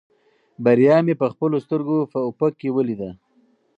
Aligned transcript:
بریا 0.63 0.97
مې 1.05 1.13
په 1.21 1.27
خپلو 1.33 1.55
سترګو 1.65 1.97
په 2.11 2.19
افق 2.29 2.51
کې 2.61 2.69
ولیده. 2.75 3.09